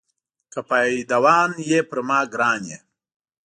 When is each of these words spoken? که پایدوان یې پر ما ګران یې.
که 0.51 0.59
پایدوان 0.69 1.51
یې 1.69 1.79
پر 1.89 1.99
ما 2.07 2.19
ګران 2.33 2.61
یې. 2.71 2.77